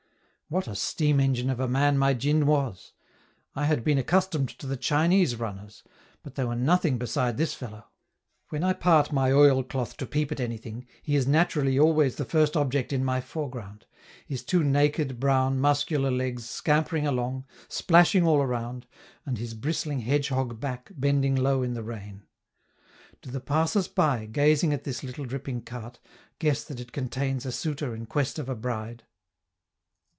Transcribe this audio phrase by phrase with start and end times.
[0.53, 2.91] What a steam engine of a man my djin was!
[3.55, 5.81] I had been accustomed to the Chinese runners,
[6.23, 7.85] but they were nothing beside this fellow.
[8.49, 12.57] When I part my oilcloth to peep at anything, he is naturally always the first
[12.57, 13.85] object in my foreground;
[14.27, 18.87] his two naked, brown, muscular legs, scampering along, splashing all around,
[19.25, 22.23] and his bristling hedgehog back bending low in the rain.
[23.21, 26.01] Do the passers by, gazing at this little dripping cart,
[26.39, 29.05] guess that it contains a suitor in quest of a bride?